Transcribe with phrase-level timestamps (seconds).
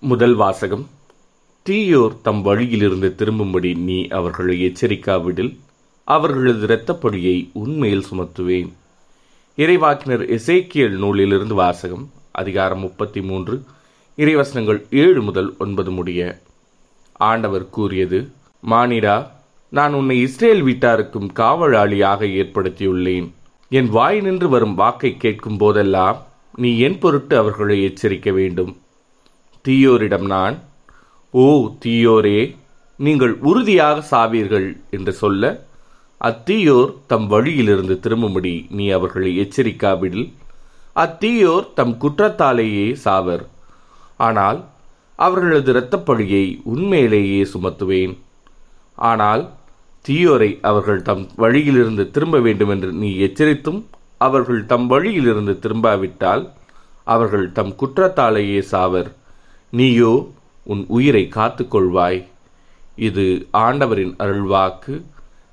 [0.00, 0.88] முதல் வாசகம்.
[1.62, 5.58] தீயோர் தம் வழியிலிருந்து திரும்பும்படி நீ அவர்களை எச்சரிக்காவிடில்
[6.04, 8.68] அவர்களது இரத்தப்படியை உண்மையில் சுமத்துவேன்.
[9.56, 13.62] இறைவாக்கினர் எசேக்கியல் நூலிலிருந்து வாசகம் அதிகாரம் முப்பத்தி மூன்று
[14.16, 16.40] இறைவசனங்கள் ஏழு முதல் ஒன்பது முடிய.
[17.12, 18.32] ஆண்டவர் கூறியது
[18.62, 19.26] மானிடா
[19.68, 23.30] நான் உன்னை இஸ்ரேல் வீட்டாருக்கும் காவலாளியாக ஏற்படுத்தியுள்ளேன்.
[23.68, 28.76] என் வாய் நின்று வரும் வாக்கை கேட்கும் போதெல்லாம் நீ என் பொருட்டு அவர்களை எச்சரிக்க வேண்டும்.
[29.66, 30.56] தீயோரிடம் நான்
[31.34, 31.46] ஓ
[31.84, 32.40] தீயோரே
[32.98, 35.52] நீங்கள் உறுதியாக சாவீர்கள் என்று சொல்ல
[36.20, 40.28] அத்தீயோர் தம் வழியிலிருந்து திரும்பும்படி நீ அவர்களை எச்சரிக்காவிடில்.
[40.96, 43.42] அத்தீயோர் தம் குற்றத்தாலேயே சாவர்.
[44.26, 44.58] ஆனால்
[45.18, 48.14] அவர்களது இரத்தப்பழியை உண்மையிலேயே சுமத்துவேன்.
[49.10, 49.42] ஆனால்
[50.04, 53.80] தீயோரை அவர்கள் தம் வழியிலிருந்து திரும்ப வேண்டும் என்று நீ எச்சரித்தும்
[54.26, 56.44] அவர்கள் தம் வழியிலிருந்து திரும்பாவிட்டால்
[57.06, 59.10] அவர்கள் தம் குற்றத்தாலேயே சாவர்.
[59.70, 60.28] நீயோ
[60.64, 62.26] உன் உயிரை காத்துக்கொள்வாய்.
[62.96, 65.02] இது ஆண்டவரின் அருள்வாக்கு.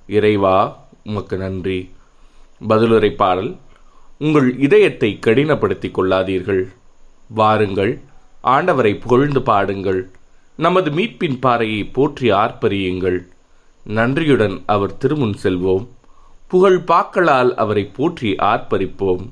[0.07, 1.89] இறைவா உமக்கு நன்றி.
[2.69, 3.57] பதிலுரை பாடல்
[4.19, 6.63] உங்கள் இதயத்தை கடினப்படுத்திக் கொள்ளாதீர்கள்.
[7.29, 8.01] வாருங்கள்
[8.43, 10.11] ஆண்டவரை புகழ்ந்து பாடுங்கள்.
[10.57, 13.27] நமது மீட்பின் பாறையை போற்றி ஆர்ப்பரியுங்கள்.
[13.83, 15.87] நன்றியுடன் அவர் திருமுன் செல்வோம்.
[16.47, 19.29] புகழ் பாக்களால் அவரை போற்றி ஆர்ப்பரிப்போம்.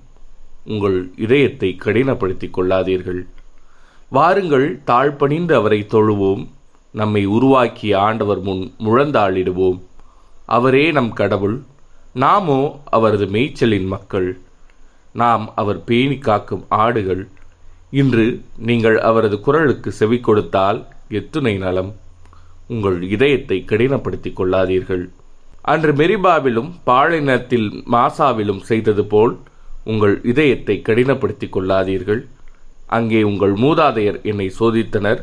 [0.66, 3.25] உங்கள் இதயத்தை கடினப்படுத்திக் கொள்ளாதீர்கள்.
[4.15, 6.41] வாருங்கள் தாழ்பணிந்து அவரை தொழுவோம்.
[6.91, 9.77] நம்மை உருவாக்கிய ஆண்டவர் முன் முழந்தாளிடுவோம்.
[10.45, 11.55] அவரே நம் கடவுள்.
[12.13, 14.39] நாமோ அவரது மேய்ச்சலின் மக்கள்.
[15.13, 17.23] நாம் அவர் பேணி காக்கும் ஆடுகள்.
[17.91, 18.25] இன்று
[18.69, 21.93] நீங்கள் அவரது குரலுக்கு செவி கொடுத்தால் எத்துணை நலம்.
[22.67, 25.05] உங்கள் இதயத்தை கடினப்படுத்திக் கொள்ளாதீர்கள்.
[25.61, 29.33] அன்று மெரிபாவிலும் பாழினத்தில் மாசாவிலும் செய்தது போல்
[29.83, 32.21] உங்கள் இதயத்தை கடினப்படுத்திக் கொள்ளாதீர்கள்.
[32.97, 35.22] அங்கே உங்கள் மூதாதையர் என்னை சோதித்தனர்.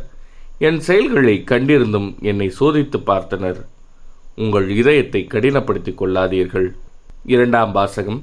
[0.69, 3.61] என் செயல்களை கண்டிருந்தும் என்னை சோதித்து பார்த்தனர்.
[4.45, 6.69] உங்கள் இதயத்தை கடினப்படுத்திக் கொள்ளாதீர்கள்.
[7.35, 8.21] இரண்டாம் வாசகம்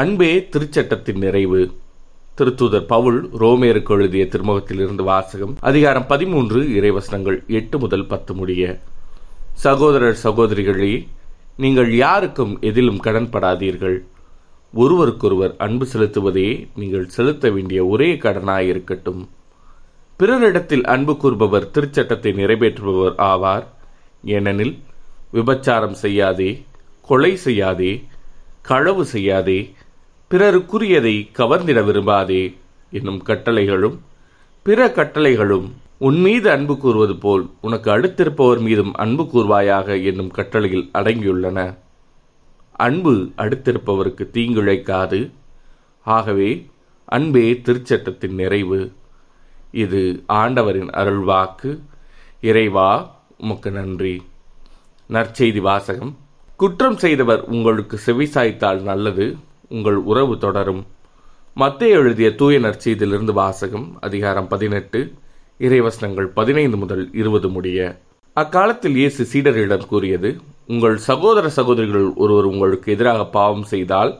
[0.00, 1.60] அன்பே திருச்சட்டத்தின் நிறைவு.
[2.38, 5.54] திருத்தூதர் பவுல் ரோமேருக்கு எழுதிய திருமுகத்திலிருந்து வாசகம்.
[5.60, 8.62] அதிகாரம் பதிமூன்று இறைவசனங்கள் எட்டு முதல் பத்து முடிய.
[9.64, 10.92] சகோதரர் சகோதரிகளே
[11.64, 13.96] நீங்கள் யாருக்கும் எதிலும் கடன்படாதீர்கள்.
[14.72, 19.28] ஒருவருக்கொருவர் அன்பு செலுத்துவதே நீங்கள் செலுத்த வேண்டிய ஒரே கடனாயிருக்கட்டும்.
[20.18, 23.64] பிறரிடத்தில் அன்பு கூறுபவர் திருச்சட்டத்தை நிறைவேற்றுபவர் ஆவார்.
[24.24, 24.78] ஏனெனில்
[25.32, 26.64] விபச்சாரம் செய்யாதே
[27.02, 28.04] கொலை செய்யாதே
[28.62, 29.70] களவு செய்யாதே
[30.30, 32.54] பிறருக்குரியதை கவர்ந்திட விரும்பாதே
[32.90, 33.98] என்னும் கட்டளைகளும்
[34.62, 35.66] பிற கட்டளைகளும்
[35.98, 41.76] உன் மீது அன்பு கூறுவது போல் உனக்கு அடுத்திருப்பவர் மீதும் அன்பு கூறுவாயாக என்னும் கட்டளையில் அடங்கியுள்ளன.
[42.76, 45.30] அன்பு அடுத்திருப்பவருக்கு தீங்குழைக்காது.
[46.04, 46.66] ஆகவே
[47.04, 48.92] அன்பே திருச்சட்டத்தின் நிறைவு.
[49.72, 51.80] இது ஆண்டவரின் அருள்வாக்கு.
[52.40, 54.22] இறைவா உமக்கு நன்றி.
[55.08, 56.16] நற்செய்தி வாசகம்.
[56.56, 59.36] குற்றம் செய்தவர் உங்களுக்கு செவிசாய்த்தால் நல்லது.
[59.68, 60.86] உங்கள் உறவு தொடரும்.
[61.54, 65.12] மத்திய எழுதிய தூய நற்செய்தியிலிருந்து வாசகம் அதிகாரம் பதினெட்டு
[65.58, 68.00] இறைவசனங்கள் பதினைந்து முதல் இருபது முடிய.
[68.40, 70.30] அக்காலத்தில் இயேசு சீடரிடம் கூறியது
[70.72, 74.10] உங்கள் சகோதர சகோதரிகள் ஒருவர் உங்களுக்கு எதிராக பாவம் செய்தால்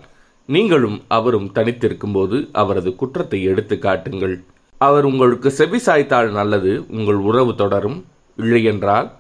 [0.49, 4.35] நீங்களும் அவரும் தனித்திருக்கும் போது அவரது குற்றத்தை எடுத்து காட்டுங்கள்.
[4.81, 7.99] அவர் உங்களுக்கு செவி சாய்த்தால் நல்லது உங்கள் உறவு தொடரும்.
[8.39, 9.11] இல்லையென்றால்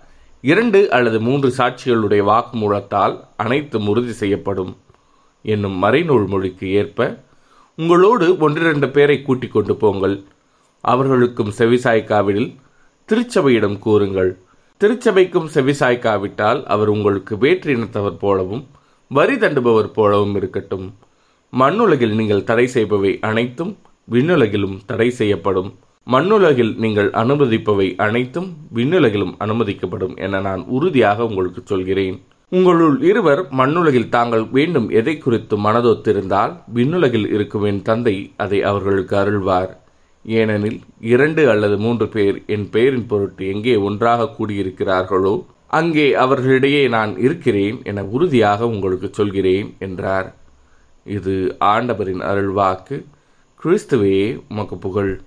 [0.40, 4.72] இரண்டு அல்லது மூன்று சாட்சிகளுடைய வாக்குமூலத்தால் அனைத்தும் உறுதி செய்யப்படும்.
[5.42, 7.10] என்னும் மறைநூல் மொழிக்கு ஏற்ப
[7.78, 10.16] உங்களோடு ஒன்றிரண்டு பேரை கூட்டிக் கொண்டு போங்கள்.
[10.84, 12.50] அவர்களுக்கும் செவிசாய்க்காவிடில்
[13.08, 14.32] திருச்சபையிடம் கூறுங்கள்.
[14.80, 18.64] திருச்சபைக்கும் செவிசாய்க்காவிட்டால் அவர் உங்களுக்கு வேற்று இனத்தவர் போலவும்
[19.10, 20.86] வரி தண்டுபவர் போலவும் இருக்கட்டும்.
[21.52, 23.72] மண்ணுலகில் நீங்கள் தடை செய்பவை அனைத்தும்
[24.14, 25.70] விண்ணுலகிலும் தடை செய்யப்படும்.
[26.06, 32.18] மண்ணுலகில் நீங்கள் அனுமதிப்பவை அனைத்தும் விண்ணுலகிலும் அனுமதிக்கப்படும் என நான் உறுதியாக உங்களுக்கு சொல்கிறேன்.
[32.52, 39.72] உங்களுள் இருவர் மண்ணுலகில் தாங்கள் வேண்டும் எதை குறித்து மனதொத்திருந்தால் விண்ணுலகில் இருக்கும் என் தந்தை அதை அவர்களுக்கு அருள்வார்.
[40.26, 47.80] ஏனெனில் இரண்டு அல்லது மூன்று பேர் என் பெயரின் பொருட்டு எங்கே ஒன்றாக கூடியிருக்கிறார்களோ அங்கே அவர்களிடையே நான் இருக்கிறேன்
[47.84, 50.34] என உறுதியாக உங்களுக்கு சொல்கிறேன் என்றார்.
[51.04, 53.04] இது ஆண்டவரின் அருள்வாக்கு.
[53.64, 55.20] கிறிஸ்துவே உமக்கு புகழ்.